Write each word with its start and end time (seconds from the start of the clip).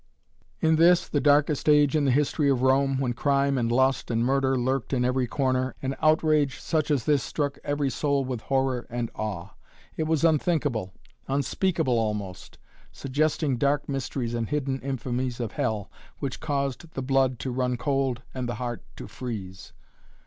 In 0.61 0.77
this, 0.77 1.07
the 1.07 1.21
darkest 1.21 1.69
age 1.69 1.95
in 1.95 2.05
the 2.05 2.09
history 2.09 2.49
of 2.49 2.63
Rome, 2.63 2.97
when 2.97 3.13
crime 3.13 3.55
and 3.55 3.71
lust 3.71 4.09
and 4.09 4.25
murder 4.25 4.57
lurked 4.57 4.93
in 4.93 5.05
every 5.05 5.27
corner, 5.27 5.75
an 5.83 5.95
outrage 6.01 6.59
such 6.59 6.89
as 6.89 7.05
this 7.05 7.21
struck 7.21 7.59
every 7.63 7.91
soul 7.91 8.25
with 8.25 8.41
horror 8.41 8.87
and 8.89 9.11
awe. 9.13 9.49
It 9.95 10.05
was 10.05 10.23
unthinkable, 10.25 10.91
unspeakable 11.27 11.99
almost, 11.99 12.57
suggesting 12.91 13.57
dark 13.57 13.87
mysteries 13.87 14.33
and 14.33 14.49
hidden 14.49 14.79
infamies 14.79 15.39
of 15.39 15.51
Hell, 15.51 15.91
which 16.17 16.39
caused 16.39 16.95
the 16.95 17.03
blood 17.03 17.37
to 17.37 17.51
run 17.51 17.77
cold 17.77 18.23
and 18.33 18.49
the 18.49 18.55
heart 18.55 18.81
to 18.95 19.07
freeze. 19.07 19.71